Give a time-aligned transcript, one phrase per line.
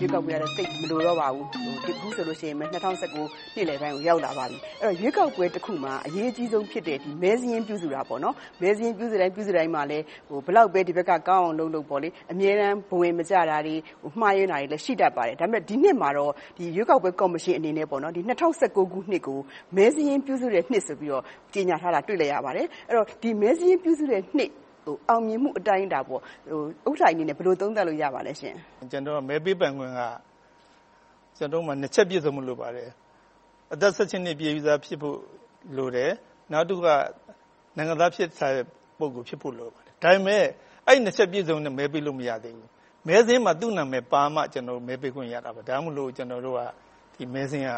[0.00, 1.46] ရွေးကောက်ပွဲကတော့ သိပ်မလိုတော့ပါဘူး။
[1.88, 3.16] အခုဆိုရင် ၂၀၁၉
[3.54, 8.00] နှစ်လယ်ပိုင်းကို ရောက်လာပါပြီ။အဲဒီတော့ ရွေးကောက်ပွဲတခုမှာ အရေးကြီးဆုံးဖြစ်တဲ့ မဲစာရင်း ပြုစုတာ။
[8.60, 9.98] မဲစာရင်း ပြုစုတိုင်းမှာလဲ
[10.46, 11.86] ဘယ်လောက်ပဲ ဒီဘက်က ကောင်းအောင်လုပ်လုပ်
[12.32, 13.74] အမြဲတမ်း ဘဝင်မကျတာတွေ၊
[14.20, 18.38] မှားယွင်းတာတွေလည်းရှိတတ်ပါတယ်။ဒါပေမဲ့ ဒီနှစ်မှာတော့ ရွေးကောက်ပွဲကော်မရှင်အနေနဲ့ ၂၀၁
[18.76, 19.38] ၉ ခုနှစ်ကို
[19.76, 21.24] မဲစာရင်းပြုစုတဲ့နှစ်ဆိုပြီးတော့
[21.54, 24.50] ကြေညာထားတာတွေ့လိုက်ရပါတယ်။အဲဒီတော့ဒီမဲစာရင်းပြုစုတဲ့နှစ်
[25.08, 26.22] အောင်မြင်မှုအတိုင်းအတာဥက္ကဋ္ဌ
[26.98, 28.56] ကြီးအနေနဲ့ဘယ်လိုသုံးသပ်လို့ရပါလဲရှင့်။
[28.92, 30.00] ကျနော်တို့မဲပေးပိုင်ခွင့်က
[31.38, 32.88] ကျနော်တို့မှာနှစ်ချက်ပြည့်စုံဖို့လိုပါတယ်။
[33.72, 35.16] အသက်နှစ်ပြည့်ပြီးသားဖြစ်ဖို့
[35.76, 36.10] လိုတယ်။
[36.52, 36.88] နောက်တခုက
[37.76, 38.54] နိုင်ငံသားဖြစ်တဲ့
[38.98, 40.44] ပုဂ္ဂိုလ်ဖြစ်ဖို့လိုပါတယ်။ဒါပေမဲ့
[40.86, 42.68] အဲဒီနှစ်ချက်ပြည့်စုံနဲ့မဲပေးလို့မရသေးဘူး။
[43.06, 46.56] မဲစာရင်းမှာသူ့နာမည်ပါမှကျနော်တို့မဲပေးခွင့်ရတာပါ။ဒါကြောင့်မို့ကျနော်တို့
[47.16, 47.76] ကမဲစာရင်း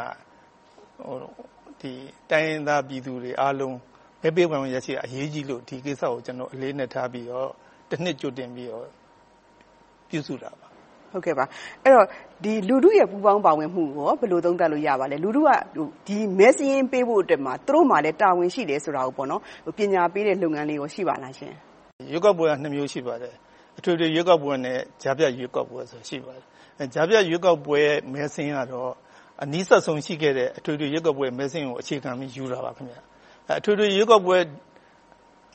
[1.83, 1.85] က
[2.31, 3.77] တိုင်းရင်းသားပြည်သူတွေအားလုံး
[4.23, 7.49] မဲပေးပိုင်ခွင့်ရရှိရေးအရေးကြီးလို့ဒီကိစ္စကိုကျနော်အလေးအနက်ထားပြီးတော့
[7.91, 8.87] တနှစ်ကြိုတင်ပြီးတော့
[10.09, 10.67] ပြုစုတာပါ။
[11.15, 11.33] အဲဒီ
[11.95, 12.07] တော့
[12.69, 15.51] လူထုရဲ့ပူးပေါင်းပါဝင်မှုကိုဘယ်လိုသုံးသပ်လို့ရပါလဲ။လူထုက
[16.07, 19.25] ဒီမဲစာရင်းပေးဖို့အတွက်မှာသူတို့မှာလည်းတာဝန်ရှိတယ်ဆိုတာကို
[19.79, 21.55] ပညာပေးတဲ့လုပ်ငန်းလေးရှိပါလားရှင့်။
[22.13, 23.35] ရွေးကောက်ပွဲကနှစ်မျိုးရှိပါတယ်။
[23.79, 26.45] အထွေထွေရွေးကောက်ပွဲနဲ့ကြားဖြတ်ရွေးကောက်ပွဲဆိုတာရှိပါတယ်။
[26.95, 27.81] ကြားဖြတ်ရွေးကောက်ပွဲ
[28.13, 28.93] မဲစာရင်းကတော့
[29.43, 32.73] အနီးစပ်ဆုံးရှိခဲ့တဲ့အထွေထွေရွေးကောက်ပွဲမဲစာရင်းကိုအခြေခံပြီးယူတာပါ။
[33.59, 34.39] အထွေထွေရွေးကောက်ပွဲ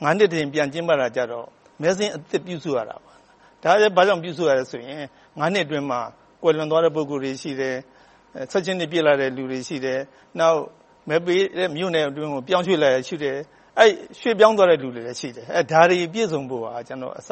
[0.04, 1.46] နှစ်တစ်ကြိမ်ပြန်ကျင်းပတာကြတော့
[1.82, 3.12] မဲစာရင်းအသစ်ပြုစုရတာပါ။
[3.62, 5.02] ဒါဘာကြောင့်ပြုစုရလဲဆိုရင်
[5.38, 6.00] နှစ်အတွင်းမှာ
[6.42, 7.76] ကွယ်လွန်သွားတဲ့ပုဂ္ဂိုလ်တွေရှိတယ်။
[8.50, 9.98] နှစ်ပြည့်လာတဲ့လူတွေရှိတယ်။
[10.38, 10.60] နောက်
[11.08, 13.36] မဲပေးတဲ့မြို့နယ်အတွင်းကိုပြောင်းရွှေ့လာတာရှိတယ်။
[13.78, 17.30] အဲဒီရွှေ့ပြောင်းသွားတဲ့လူတွေလည်းရှိတယ်။ဒါတွေပြည့်စုံဖို့ကကျနော်အစ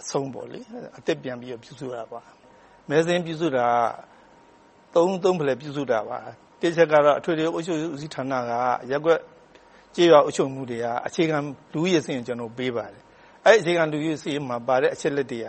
[0.00, 0.28] အဆုံး
[0.98, 2.20] အသစ်ပြန်ပြီးတော့ပြုစုရတာပါ။
[2.88, 3.66] မဲစာရင်းပြုစုတာ
[4.94, 6.18] သုံးသုံးဖလှယ်ပြုစုတာပါ။
[6.60, 8.52] တစ်အချက်ကတော့အထွေထွေအုပ်ချုပ်ရေးဦးစီးဌာနက
[8.90, 9.20] ရပ်ကွက်
[9.96, 11.38] ကျေးရွာအုပ်ချုပ်မှုတွေကအခြေခံ
[11.72, 13.02] လူဦးရေစာရင်းကိုပေးပါတယ်။
[13.46, 15.48] အဲဒီအခြေခံလူဦးရေစာရင်းမှာပါတဲ့အချက်အလက်တွေက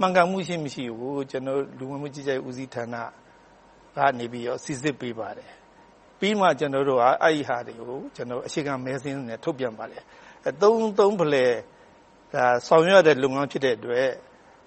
[0.00, 2.96] မှန်ကန်မှုရှိမရှိကိုကျနော်တို့လူဝင်မှုကြီးကြပ်ရေးဦးစီးဌာန
[3.96, 4.26] ကနေ
[4.64, 5.50] စိစစ်ပေးပါတယ်။
[6.18, 10.02] ပြီးမှကျနော်တို့ကအဲဒီဟာတွေကိုအခြေခံမဲစာရင်းနဲ့ထုတ်ပြန်ပါတယ်။
[10.62, 11.52] သုံးသုံးဖလှယ်
[12.66, 14.08] ဆောင်ရွက်ရတဲ့လုပ်ငန်းဖြစ်တဲ့အတွက်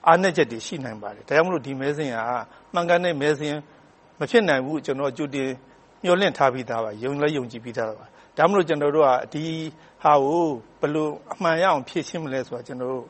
[0.07, 2.21] အားနည်းချက်တွေရှိနိုင်ပါတယ်။ဒါကြောင့်မို့ဒီမဲစာရင်းက
[2.73, 3.61] မှန်ကန်တဲ့မဲစာရင်း
[4.19, 5.49] မဖြစ်နိုင်ဘူးကြိုတင်
[6.03, 8.05] မျှော်လင့်ထားပြီးသားပါ။ယုံလည်းယုံကြည်ပြီးသားပါ။
[8.38, 9.45] ဒါကြောင့်မို့ကျနော်တို့ကဒီ
[10.03, 10.45] ဟာကို
[10.79, 13.05] ဘယ်လိုအမှန်ရအောင်ဖြေရှင်းမလဲဆိုတာကျနော်တို့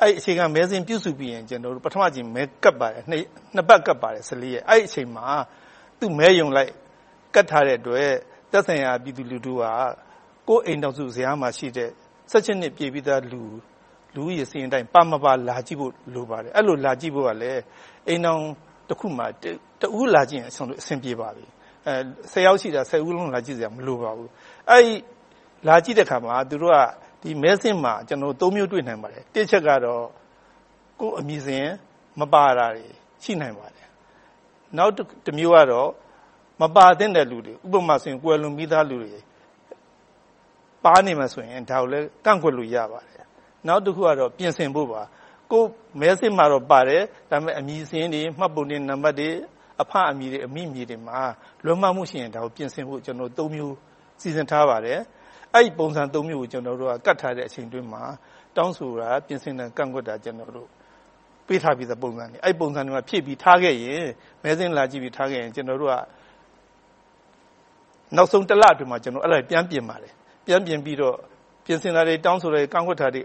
[0.00, 1.42] အဲဒီအခြေခံမဲစာရင်းပြုစုပြီးရင်
[1.84, 4.22] ပထမအကြိမ်မဲကပ်ပါတယ်။နှစ်ပတ်ကပ်ပါတယ်။
[4.54, 5.26] ရက်။အဲဒီအချိန်မှာ
[6.00, 6.70] သူ့မဲရုံလိုက်
[7.34, 8.10] ကပ်ထားတဲ့အတွက်
[8.52, 9.64] သက်ဆိုင်ရာပြည်သူလူထုက
[10.48, 11.90] ကိုယ့်အိမ်ထောင်စုဇယားမှာရှိတဲ့
[12.30, 13.42] နှစ်ပြည့်ပြီးသားလူ
[14.14, 17.52] လူဦးရေစာရင်းအတိုင်းပါမပါလာကြည့်ဖို့လိုပါတယ်။အဲဒီလိုလာကြည့်ဖို့ကလဲ
[18.08, 18.42] အိမ်ထောင်
[18.88, 19.26] တခုမှာ
[19.80, 21.44] တဦးလာကြည့်ရင်အဆင်ပြေပါပြီ။
[22.46, 24.28] ယောက်ရှိတာဦးလုံးလာကြည့်စရာမလိုပါဘူး။
[24.70, 24.94] အဲဒီ
[25.66, 26.74] လာကြည့်တဲ့အခါမှာသူတို့
[27.22, 30.04] ကမဲစာရင်းမှာမျိုးတွေ့နိုင်ပါတယ်။တစ်အချက်ကတော့
[31.00, 31.76] ကိုယ့်အမည်စာရင်း
[32.20, 32.86] မပါတာတွေ
[33.22, 33.86] ရှိနိုင်ပါတယ်။
[34.76, 34.92] နောက်
[35.26, 35.88] တမျိုးကတော့
[36.60, 39.20] မပါသင့်တဲ့လူတွေဥပမာကွယ်လွန်ပြီးသားလူတွေ
[40.84, 43.24] ပါနေမယ်ဆိုရင်ဒါကိုလဲကန့်ကွက်လို့ရပါတယ်။
[43.66, 45.02] နောက်တခုကတော့ပြင်ဆင်ဖို့ပါ။
[45.50, 45.68] ကိုယ့်
[46.00, 49.28] မဲစာရင်းမှာတော့ပါတယ်။ဒါပေမဲ့အမည်စာရင်းတွေ၊မှတ်ပုံတင်နံပတ်တွေ၊
[49.82, 51.20] အဖအမည်တွေ၊အမိအမည်တွေမှာ
[51.64, 53.00] လွဲမှားမှုရှိရင်ဒါကိုပြင်ဆင်ဖို့
[53.54, 53.74] မျိုး
[54.22, 54.98] စီစဉ်ထားပါတယ်။
[55.54, 58.02] အဲဒီပုံစံမျိုးကိုကျနော်တို့ကကပ်ထားတဲ့အချိန်အတွင်းမှာ
[58.56, 60.14] တောင်းဆိုတာ၊ပြင်ဆင်တာ၊ကန့်ကွက်တာ
[61.46, 64.04] ပေးထားပြီးသားပုံစံတွေ။အဲဒီပုံစံတွေမှာဖြည့်ပြီးထားခဲ့ရင်
[64.42, 65.94] မဲစာရင်းလာကြည့်ပြီးထားခဲ့ရင်ကျနော်တို့က
[68.16, 70.12] နောက်ဆုံးတစ်လအတွင်းမှာအဲဒါတွေပြန်ပြင်ပါတယ်။
[70.46, 71.16] ပြန်ပြင်ပြီးတော့
[71.64, 73.20] ပြင်ဆင်တာတွေတောင်းဆိုတာတွေကန့်ကွက်တာတွေ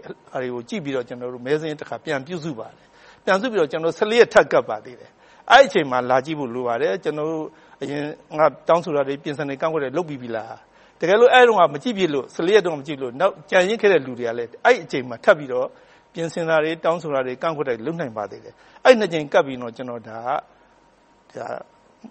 [0.54, 1.04] ကိုကြည့်ပြီးတော့
[1.46, 2.86] မဲစာရင်းတခါပြန်ပြုစုပါတယ်။
[3.24, 5.10] ပြန်စုပြီးတော့ရက်ထပ်ကပ်ပါသေးတယ်။
[5.52, 7.44] အဲဒီအချိန်မှာလာကြည့်ဖို့လိုပါတယ်။ကျနော်တို့
[7.82, 8.02] အရင်
[8.40, 10.54] ကတောင်းဆိုတာတွေပြင်ဆင်တွေကန့်ကွက်တာတွေလုပ်ပြီးပြီလား။
[11.00, 15.66] တကယ်လို့အဲဒီတုန်းကမကြည့်ဖြစ်လို့ရက်တုန်းကမကြည့်လို့နောက်ကျန်ရစ်ခဲ့တဲ့လူတွေကလည်းအဲဒီအချိန်မှာထပ်ပြီးတော့
[16.14, 18.54] ပြင်ဆင်တာတွေတောင်းဆိုတာတွေကန့်ကွက်တာတွေလုပ်နိုင်ပါသေးတယ်။
[18.84, 20.18] အဲဒီနှစ်ကြိမ်ကပ်ပြီးတော့ဒါ
[21.34, 21.38] က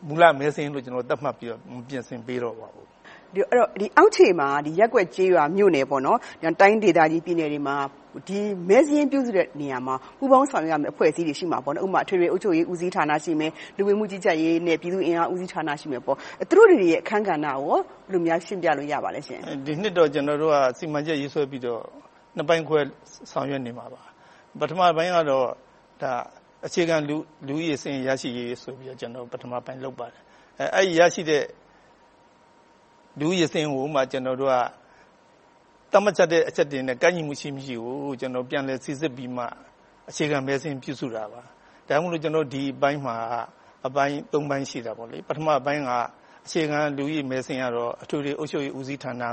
[0.08, 2.88] မူလမဲစာရင်းလို့သတ်မှတ်ပြီးတော့မပြင်ဆင်ပေးတော့ပါဘူး။
[3.36, 4.48] အောက်ခြေမှာ
[4.80, 5.86] ရပ်ကွက်ကျေးရွာမြို့နယ်
[6.60, 7.78] တိုင်းဒေသကြီးပြည်နယ်တွေမှာ
[8.69, 16.01] မဲစာရင်းပြုစုတဲ့နေရာမှာပူးပေါင်းဆောင်ရွက်ရမယ့်အဖွဲ့အစည်းတွေရှိမှာပေါ့။ဥပမာအထွေထွေအုပ်ချုပ်ရေးဦးစီးဌာနရှိမယ်။လူဝင်မှုကြီးကြပ်ရေးနဲ့ပြည်သူ့အင်အားဦးစီးဌာနရှိမယ်။
[16.50, 17.81] သူတို့တွေရဲ့အခန်းကဏ္ဍကိုဘယ်
[18.12, 21.81] လိုများရှင်းပြလို့ရပါလဲရှင့်။ဒီနှစ်တော့ကျနော်တို့ကစီမံချက်ရေးဆွဲပြီးတော့
[22.36, 22.80] နှစ်ပိုင်းခွဲ
[23.31, 24.01] ဆောင်ရွက်နေမှာပါ။
[24.60, 25.48] ပထမပိုင်းကတော့
[26.66, 27.16] အခြေခံလူ
[27.56, 30.22] ဦးရေစာရင်းရရှိရေးဆိုပြီးတော့ပထမပိုင်းလုပ်ပါတယ်။
[30.75, 31.44] အဲဒီရရှိတဲ့
[33.19, 34.56] လူဦးရေစာရင်းကိုမှကျနော်တို့က
[35.92, 39.44] သတ်မှတ်ချက်တဲ့အချက်တွေနဲ့ကိုက်ညီမှုရှိမရှိကိုပြန်လည်စီစစ်ပြီးမှ
[40.10, 41.42] အခြေခံမဲစာရင်းပြုစုတာပါ။
[41.88, 42.14] ဒါကြောင့်မို့
[42.54, 43.16] ဒီအပိုင်းမှာ
[43.86, 44.18] အပိုင်း
[44.50, 44.96] ပိုင်းရှိတယ်။
[45.28, 45.92] ပထမပိုင်းက
[46.46, 49.24] အခြေခံလူဦးရေမဲစာရင်းကတော့အထွေထွေအုပ်ချုပ်ရေးဦးစီးဌာန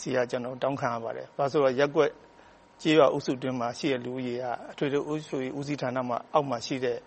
[0.00, 0.18] ဆီက
[0.62, 2.10] တောင်းခံရပါတယ်။ဘာဖြစ်လို့လဲဆိုတော့ရပ်ကွက်
[2.82, 6.98] ကျေးရွာအုပ်စုအတွင်းမှာရှိတဲ့လူဦးရေကအထွေထွေအုပ်ချုပ်ရေးဦးစီးဌာနအောက်မှာရှိတဲ့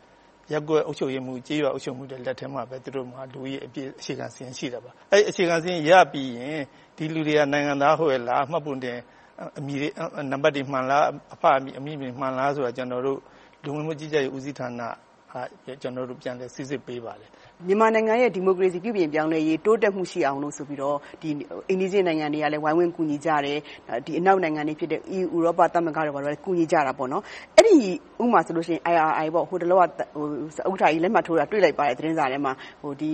[0.52, 6.60] ရက်ကွက်အုပ်ချုပ်ရေးမှုကြေးရွာအုပ်ချုပ်မှုတွေလက်ထက်မှာပဲသူတို့မှာလူကြီးအပြည့်အခြေခံစင်းရှိတာပါအဲ့အခြေခံစင်းရပြီးရင်
[6.98, 8.98] ဒီလူတွေကနိုင်ငံသားဟုတ်ရဲ့လားမှတ်ပုံတင်
[9.60, 9.76] အမိ
[10.32, 13.20] နံပါတ်တွေမှန်လားအဖအမိအမိမှန်လားဆိုတာကျွန်တော်တို့
[13.64, 14.82] လူဝင်မှုကြီးကြပ်ရေးဦးစီးဌာန
[15.82, 17.30] ကျွန်တော်တို့ပြန်လဲစစ်စစ်ပေးပါတယ်
[17.68, 21.30] မြန်မာနိုင်ငံရဲ့ ဒီမိုကရေစီ ပြုပြင်ပြောင်းလဲရေး တိုးတက်မှုရှိအောင်လို့ဆိုပြီးတော့ဒီ
[21.70, 23.58] အိန္ဒိယနိုင်ငံတွေကလည်း ဝိုင်းဝန်းကူညီကြတယ်
[24.06, 27.24] ဒီအနောက်နိုင်ငံတွေဖြစ်တဲ့ EU ဥရောပသမဂ္ဂတွေဘာလို့ကူညီကြတာပေါ့နော်
[27.56, 27.76] အဲ့ဒီ
[28.24, 29.82] ဥမာဆိုလို့ရှိရင် IRI ပေါ့ဟိုတလောက
[30.16, 30.26] ဟို
[30.72, 33.10] ဥက္ကဋ္ဌကြီး လက်မှတ်ထိုးတာ တွေ့လိုက်ပါတယ် သတင်းစာထဲမှာဟိုဒီ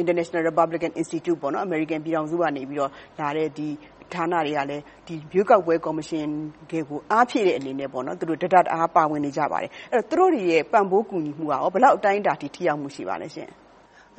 [0.00, 2.90] International Republican Institute ပေါ့နော် American ပြည်ထောင်စုကနေပြီးတော့
[3.20, 3.68] လာတဲ့ဒီ
[4.14, 6.26] ဌာနတွေကလည်းဒီရွေးကောက်ပွဲကော်မရှင်
[6.70, 13.50] တွေကို အားဖြည့်တဲ့အနေနဲ့ပေါ့နော်သူတို့တဒတ်အား ပါဝင်နေကြပါတယ်အဲ့တော့သူတို့တွေရဲ့ ပံ့ပိုးကူညီမှုကရောဘယ်လောက် အတိုင်းအတာထိ ထိရောက်မှု ရှိပါလဲရှင်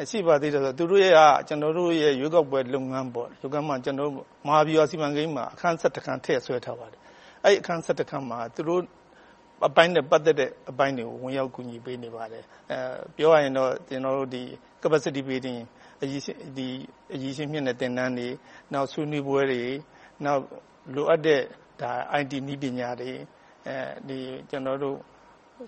[0.10, 1.14] ရှိပါသေးတယ်ဆိုသူတို့ရဲ့
[1.48, 4.12] ကျွန်တော်တို့ရဲ့ရွေးကောက်ပွဲလုပ်ငန်းပေါ့လုပ်ငန်းမှာကျွန်တော်
[4.48, 7.00] မဟာဗျူဟာစီမံကိန်းမှာအခန်း7ခန်းထည့်ဆွဲထားပါတယ်
[7.44, 8.82] အဲ့အခန်း7ခန်းမှာသူတို့
[9.68, 12.78] အပိုင်းနဲ့ပတ်သက်တဲ့အပိုင်းတွေကိုဝင်ရောက်ကူညီပေးနေပါတယ်အဲ
[13.16, 14.42] ပြောရရင်တော့ကျွန်တော်တို့ဒီ
[14.82, 15.60] capacity building
[16.02, 16.22] အရေး
[16.58, 16.68] ဒီ
[17.14, 18.30] အရေးရှင်မြင့်တဲ့သင်တန်းတွေ
[18.74, 19.64] နောက်ဆွေးနွေးပွဲတွေ
[20.26, 20.42] နောက်
[20.96, 21.42] လိုအပ်တဲ့
[21.82, 21.92] ဒါ
[22.22, 23.12] IT နည်းပညာတွေ
[23.68, 23.78] အဲ
[24.08, 24.20] ဒီ
[24.50, 24.98] ကျွန်တော်တို့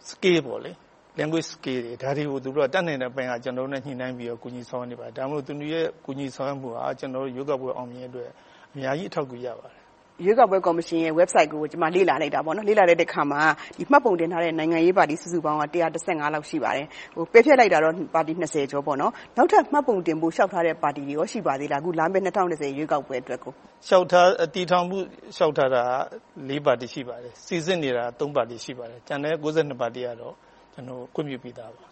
[0.10, 0.72] scale ပေါ့လေ
[1.18, 8.30] language skill တွေဒါတွေကိုသူတို့ကတတ်နိုင်တဲ့ပိုင်းကကျွန်တော်တို့နဲ့ညှိနှိုင်းပြီးတော့ကူညီဆောင်နေပါတယ်ဒါမှမဟုတ်သူတို့ရဲ့ကူညီဆောင်မှုဟာကျွန်တော်တို့ရုပ်ကပွဲအောင်မြင်အတွက်
[8.74, 9.80] အများကြီးအထောက်အကူရပါတယ်
[10.26, 13.42] ရွေးကောက်ပွဲကော်မရှင်ရဲ့ website ကိုကျွန်မလေ့လာလိုက်တာပေါ့နော်လေ့လာလိုက်တဲ့ခါမှာ
[13.78, 15.64] ဒီမှတ်ပုံတင်ထားတဲ့နိုင်ငံရေးပါတီစုစုပေါင်းက
[15.98, 16.86] 115လောက်ရှိပါတယ်
[17.16, 23.54] ဟိုပယ်ဖျက်လိုက်တာတော့ပါတီ20ကျော်ပေါ့နော်နောက်ထပ်မှတ်ပုံတင်ဖို့ရှောက်ထားတဲ့ပါတီတွေရောရှိပါသေးလားအခုလာမယ့်2020ရွေးကောက်ပွဲအတွက်ကို
[23.88, 24.98] ရှောက်ထားတည်ထောင်မှု
[25.38, 25.84] ရှောက်ထားတာ
[26.50, 30.36] ၄ပါတီရှိပါတယ်စီစစ်နေတာ၃ပါတီရှိပါတယ်ကျန်တဲ့92ပါတီကတော့
[30.74, 31.90] ကျွန်တော်ခွင့်ပြုပြီးသားပါ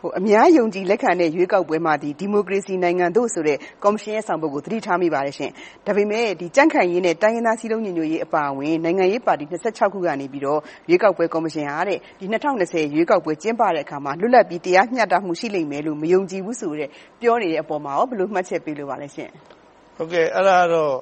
[0.00, 5.50] ဟိုအများယုံကြည်လက်ခံတဲ့ရွေးကောက်ပွဲမှာဒီဒီမိုကရေစီနိုင်ငံတို့ဆိုတဲ့ကော်မရှင်ရဲ့ဆောင်ပုဒ်ကိုသတိထားမိပါတယ်ရှင်။
[5.86, 12.26] ဒါပေမဲ့ဒီကြန့်ခိုင်ရေးနဲ့တိုင်းရင်းသားစည်းလုံးညီညွတ်ရေးအပါအဝင်နိုင်ငံရေးပါတီ26ခုကနေပြီးတော့ရွေးကောက်ပွဲကော်မရှင်ဟာတဲ့ဒီ
[12.60, 16.88] 2020ရွေးကောက်ပွဲကျင်းပတဲ့အခါမှာလွတ်လပ်ပြီးတရားမျှတမှုရှိလိမ့်မယ်လို့မယုံကြည်ဘူးဆိုတဲ့
[17.20, 19.28] ပြောနေတဲ့အပေါ်မှာရောဘယ်လိုမှတ်ချက်ပေးလိုပါလဲရှင်။
[19.96, 20.94] ဟုတ်ကဲ့အဲ့ဒါတော့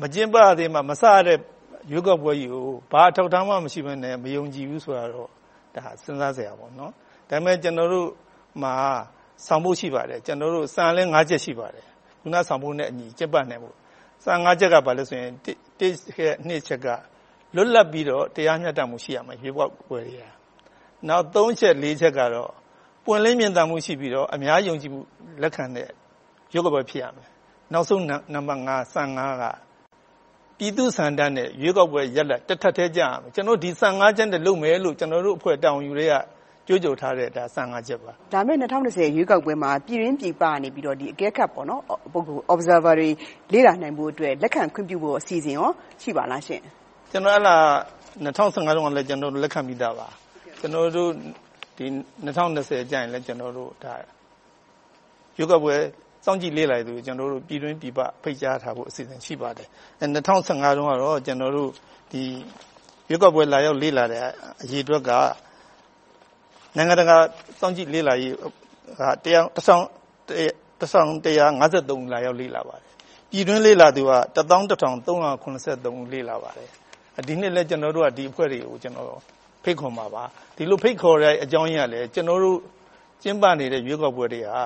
[0.00, 1.38] မကျင်းပသေးမှမစတဲ့
[1.90, 5.30] ရွေးကောက်ပွဲကြီးကိုဘာအထောက်ထားမှမရှိဘဲနဲ့မယုံကြည်ဘူးဆိုတာတော့
[5.76, 6.92] ဒါစဉ်းစားစရာပေါ့နော်။
[7.30, 8.08] ဒါပေမဲ့ကျွန်တော်တို့
[8.62, 8.74] မှာ
[9.46, 11.86] ဆောင်ဖို့ရှိပါတယ်ကျွန်တော်တို့စံလဲ၅ချက်ရှိပါတယ်
[12.20, 13.74] ခုနဆောင်ဖို့နဲ့အညီကျက်ပတ်နိုင်ဖို့
[14.24, 15.46] စံ၅ချက်ကဘာလဲဆိုရင်တ
[15.86, 16.86] စ်ခဲ့နှစ်ချက်က
[17.54, 20.24] လွတ်လပ်ပြီးတော့တရားမျှတမှုရှိရမယ်ရွေးကောက်ပွဲတွေက
[21.08, 22.50] နောက်၃ချက်၄ချက်ကတော့
[23.04, 25.00] ပွင့်လင်းမြင်သာမှုရှိပြီးတော့အများယုံကြည်မှု
[25.42, 25.88] လက်ခံတဲ့
[26.52, 27.28] ရွေးကောက်ပွဲဖြစ်ရမယ်
[27.72, 28.04] နောက်ဆုံး
[28.34, 29.44] နံပါတ်5စံ5က
[30.58, 36.14] ပြည်သူစံတန်းနဲ့ရွေးကောက်ပွဲရက်လက်တစ်ထပ်သေးကြရမယ်ကျွန်တော်ဒီစံ5ချက်နဲ့လုပ်မယ်လို့ကျွန်တော်တို့အဖွဲ့တောင်းယူတွေက
[36.66, 43.08] ကြိုးကြိုထားတဲ့ဒါ15ချက်ပါဒါမဲ့2020ရွေးကောက်ပွဲမှာပြည်ရင်းပြည်ပနေပြီးတော့ဒီအကဲခတ်ပေါ့နော်ပုဂ္ဂိုလ် observer တွေ
[43.52, 45.68] လေ့လာနိုင်ဖို့အတွက်လက်ခံခွင့်ပြုဖို့အစီအစဉ်ရော
[46.02, 46.60] ရှိပါလားရှင်
[47.10, 47.56] ကျွန်တော်အဲ့လာ
[48.24, 50.08] 2015တုန်းကလည်းကျွန်တော်တို့လက်ခံပြီးသားပါ
[50.60, 51.10] ကျွန်တော်တို့
[51.78, 51.86] ဒီ
[52.24, 53.94] 2020ကျရင်လည်းကျွန်တော်တို့ဒါ
[55.36, 55.76] ရွေးကောက်ပွဲ
[56.24, 59.68] စောင့်ကြည့်လေ့လာသူကျွန်တော်တို့ပြည်တွင်းပြည်ပဖိတ်ကြားထားဖို့အစီအစဉ်ရှိပါတယ်
[60.00, 61.70] အဲ2015တုန်းကတော့ကျွန်တော်တို့
[62.12, 62.22] ဒီ
[63.10, 64.22] ရွေးကောက်ပွဲလာရောက်လေ့လာတဲ့
[64.62, 65.10] အရေးအတွက်က
[66.76, 67.16] နိုင်ငံတကာ
[67.60, 68.32] စောင့်ကြည့်လေ့လာရေး
[69.00, 69.82] ကတရားတဆောင်
[70.80, 72.90] တဆောင်153လာရောက်လေ့လာပါတယ်
[73.30, 76.68] ပြည်တွင်းလေ့လာသူက11383လေ့လာပါတယ်
[77.26, 79.08] ဒီနှစ်လည်းကျွန်တော်တို့ကဒီအဖွဲ့တွေကိုကျွန်တော်
[79.64, 80.24] ဖိတ်ခေါ်မှာပါ
[80.56, 82.58] ဒီလိုဖိတ်ခေါ်တဲ့အကြောင်းရင်းကလည်းကျွန်တော်တို့
[83.22, 84.62] ကျင်းပနေတဲ့ရွေးကောက်ပွဲတွေဟာ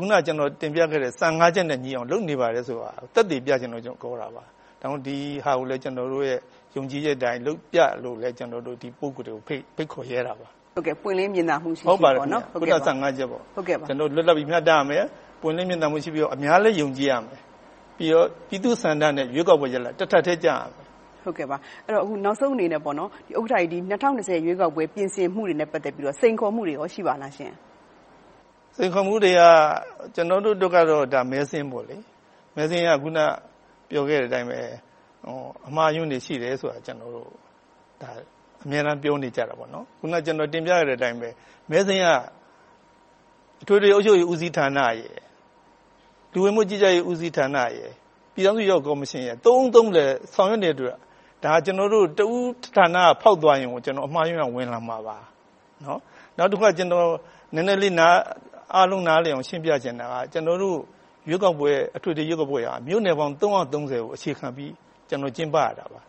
[0.00, 4.46] ခုနကျွန်တော်တင်ပြခဲ့တဲ့15ချက်နဲ့ညီအောင်လုပ်နေပါတယ်ဆိုတာတက်တည်ပြကျွန်တော်ကျွန်တော်ပြောတာပါဒါ
[4.80, 6.38] ကြောင့်ဒီဟာကိုလည်းကျွန်တော်တို့ရဲ့
[6.74, 15.04] ယုံကြည်ချက်တိုင်းလုပ်ပြလို့လည်းကျွန်တော်တို့ဒီပုံကိုယ်တွေကိုဖိတ်ဖိတ်ခေါ်ရတာပါဟုတ်ကဲ့ပွင့်လင်းမြင်သာမှုရှိရှိပေါ့နော်ဟုတ်ကဲ့15ချက်ပေါ့ဟုတ်ကဲ့ပါကျွန်တော်လွတ်လပ်ပြီးမျှတရမယ်
[15.42, 17.38] ပွင့်လင်းမြင်သာမှုရှိပြီးတော့အများလည်းယုံကြည်ရမယ်
[17.96, 20.90] ပြီးတော့ပြည်သူစံတန်းနဲ့ရွေးကောက်ပွဲရလာတထထဲကြရမယ်
[21.24, 27.52] ဟုတ်ကဲ့ပါအဲ့တော့အခုနောက်ဆုံးအနေနဲ့ပေါ့နော်ဒီဥက္ကဋ္ဌကြီးဒီ2020ရွေးကောက်ပွဲပြင်ဆင်မှုတွေနဲ့ပတ်သက်ပြီးတော့စိန်ခေါ်မှုတွေရောရှိပါလားရှင်
[28.80, 29.42] စိန်ခေါ်မှုတွေက
[30.14, 31.96] ကျွန်တော်တို့တို့ကတော့ဒါမဲစင်းပေါ့လေ
[32.56, 33.18] မဲစင်းကခုန
[33.88, 34.60] ပြောခဲ့တဲ့အတိုင်းပဲ
[35.24, 35.36] ဟို
[35.68, 37.28] အမှားယွင်းတွေရှိတယ်ဆိုတာကျွန်တော်တို့
[38.02, 38.10] ဒါ
[38.64, 41.28] အများအားပြောနေကြတာပေါ့နော်ခုနကျွန်တော်တင်ပြရတဲ့အတိုင်းပဲ
[41.70, 42.06] မဲစင်းက
[43.62, 45.20] အထွေထွေအုပ်ချုပ်ရေးဦးစီးဌာနရဲ့
[46.32, 47.90] လူဝင်မှုကြီးကြပ်ရေးဦးစီးဌာနရဲ့
[48.34, 50.96] ပြည်ထောင်စုရောက်ကော်မရှင်ရဲ့သုံးသုံးလည်းဆောင်ရွက်နေတဲ့အတွက်
[51.44, 55.16] ဒါကျွန်တော်တို့တဦးဌာနကဖောက်သွားရင်ကျွန်တော်အမှားယွင်းဝင်လာမှာပါ
[55.84, 56.00] နော်
[56.36, 57.06] နောက်တစ်ခါကျွန်တော်
[57.54, 58.14] နည်းနည်းလေးနား
[58.74, 60.78] အားလုံးနားလည်အောင်ရှင်းပြချင်တာကကျွန်တော်တို့
[61.28, 64.72] ရွေးကောက်ပွဲအထွေထွေရွေးကောက်ပွဲဟာမြို့နယ်ပေါင်း330ကိုအခြေခံပြီး
[65.08, 66.00] ကျွန်တော်ကျင်းပရတာပါ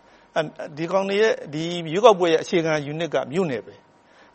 [0.78, 1.64] ဒီကောင်တွေရဲ့ဒီ
[1.94, 3.76] ရွေးကောက်ပွဲရဲ့အခြေခံ unit ကမြို့နယ်ပဲ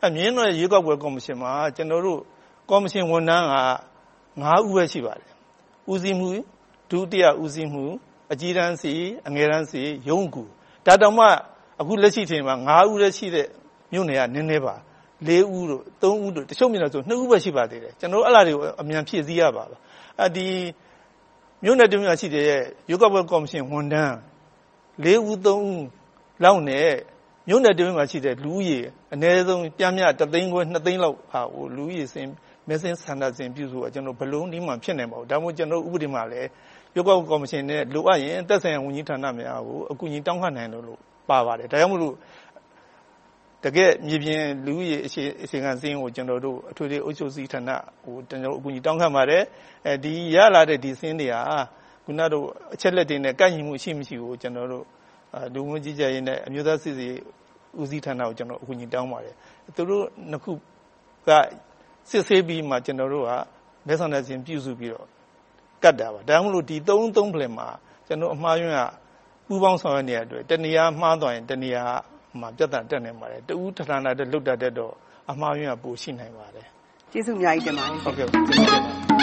[0.05, 2.19] အမြင့်တော်ရွေးကောက်ပွဲကော်မရှင်မှာကျွန်တော်တို့
[2.69, 3.55] ကော်မရှင်ဝန်ထမ်းက
[4.19, 5.31] 9ဦးပဲရှိပါတယ်
[5.91, 6.29] ဦးစီးမှု
[6.91, 7.83] ဒုတိယဦးစီးမှု
[8.31, 8.93] အကြီးတန်းစီ
[9.27, 10.43] အငယ်တန်းစီရုံးကူ
[10.85, 11.25] ဒါတောင်မှ
[11.79, 12.55] အခုလက်ရှိချိန်မှာ
[12.85, 13.47] 9ဦးလည်းရှိတဲ့
[13.91, 14.75] မြို့နယ်ကနည်းနည်းပါ
[15.25, 19.77] ၄ဦးတို့၃ဦးတို့တချို့မြင်တော့ဆို2ဦးပဲရှိပါသေးတယ်ကျွန်တော်တို့အဲ့လားတွေကိုအမြန်ဖြည့်ဆည်းရပါပါ
[20.23, 20.47] အဒီ
[21.63, 22.45] မြို့နယ်တမြို့ရှိတဲ့
[22.89, 24.15] ရွေးကောက်ပွဲကော်မရှင်ဝန်ထမ်း
[25.03, 25.83] ၄ဦး၃ဦး
[26.43, 26.89] လောက်နဲ့
[27.47, 28.79] မြို့နယ်တမြို့မှာရှိတဲ့လူဦးရေ
[29.13, 32.27] အနည်းဆုံးပြမြတသိန်းခွဲ2သိန်းလောက်ဟာဟိုလူဦးရေစင်
[32.67, 36.47] မဲစင်းဆန္ဒစင်ပြုစုတော့ကျွန်တော်ဘလုံးဒီမှာဖြစ်နေပါဘူးဒါမှမဟုတ်ကျွန်တော်ဥပဒေမှာလည်း
[36.95, 42.13] ရွေးကောက်ကော်မရှင်နဲ့လိုအပ်ရင်တက်ဆိုင်ရာဝန်ကြီးဌာနများကိုအကူအညီတောင်းခံနိုင်လို့ပါပါတယ်ဒါကြောင့်မလို့
[43.63, 47.69] တကယ်မြေပြင်လူကြီးအချိန်အချိန်ကစင်းကိုကျွန်တော်တို့အထွေထွေအုပ်ချုပ်စီဌာန
[48.03, 49.43] ဟိုကျွန်တော်တို့အကူအညီတောင်းခံပါတယ်
[49.85, 51.43] အဲဒီရလာတဲ့ဒီစင်းတွေဟာ
[52.05, 54.83] ခုနတို့အချက်လက်တွေနဲ့ကန့်ညီမှုရှိမရှိကိုကျွန်တော်တို့
[55.53, 57.07] လူမှုကြီးကြပ်ရေးနဲ့အမျိုးသားစစ်စီ
[57.81, 59.35] ဦးစီးဌာနကိုကျွန်တော်အကူအညီတောင်းပါတယ်
[59.75, 60.51] သူတို့နှစ်ခု
[61.27, 61.29] က
[62.09, 63.31] စစ်ဆေးပြီးမှကျွန်တော်တို့က
[63.87, 65.07] မဲဆန္ဒရှင်ပြုစုပြီးတော့
[65.83, 67.67] ကတ်တာပါဒါမှမဟုတ်ဒီ3 3ဖလင်မှာ
[68.07, 68.81] ကျွန်တော်အမှားယွင်းက
[69.47, 71.83] ပူပေါင်းဆောင်ရွက်နေတဲ့အတွက်တဏှာမှားသွားရင်တဏှာ
[72.39, 74.93] မှာပြတ်တတ်တက်နေပါတယ်တူးထထနာတဲ့လွတ်တတ်တဲ့တော့
[75.31, 76.67] အမှားယွင်းကပိုရှိနိုင်ပါတယ်
[77.11, 79.16] ကျေးဇူးအများကြီးတင်ပါတယ်ဟုတ်ကဲ့ကျေးဇူးတင်ပါတယ်